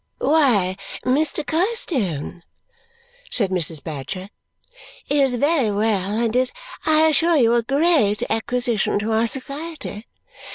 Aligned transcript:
"Why, 0.17 0.77
Mr. 1.05 1.45
Carstone," 1.45 2.41
said 3.29 3.51
Mrs. 3.51 3.83
Badger, 3.83 4.29
"is 5.07 5.35
very 5.35 5.69
well 5.69 6.17
and 6.17 6.35
is, 6.35 6.51
I 6.87 7.01
assure 7.09 7.37
you, 7.37 7.53
a 7.53 7.61
great 7.61 8.23
acquisition 8.27 8.97
to 8.97 9.11
our 9.13 9.27
society. 9.27 10.07